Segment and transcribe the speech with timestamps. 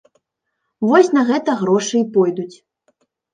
[0.91, 2.51] Вось на гэта грошы і пойдуць.